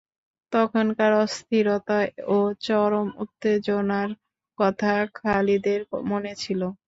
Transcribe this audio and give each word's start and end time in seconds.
তখনকার 0.53 1.11
অস্থিরতা 1.23 1.99
ও 2.29 2.37
চরম 2.61 3.07
উত্তেজনার 3.23 4.09
কথা 4.57 4.93
খালিদের 5.17 5.79
মনে 6.11 6.33
ছিল। 6.41 6.61